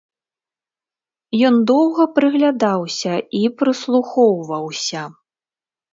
Ён 1.49 1.55
доўга 1.71 2.03
прыглядаўся 2.17 3.13
і 3.41 3.45
прыслухоўваўся. 3.61 5.01